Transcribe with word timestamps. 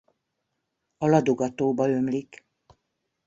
A 0.97 1.07
Ladoga-tóba 1.09 1.87
ömlik. 1.89 2.45